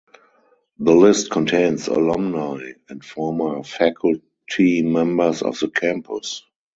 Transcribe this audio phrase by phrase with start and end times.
[0.79, 6.41] The list contains Alumni and former faculty members of the campus.